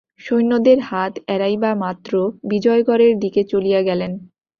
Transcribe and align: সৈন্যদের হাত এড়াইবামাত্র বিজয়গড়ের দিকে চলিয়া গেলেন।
সৈন্যদের 0.21 0.77
হাত 0.81 1.13
এড়াইবামাত্র 1.27 2.11
বিজয়গড়ের 2.43 3.13
দিকে 3.19 3.41
চলিয়া 3.43 3.81
গেলেন। 3.81 4.11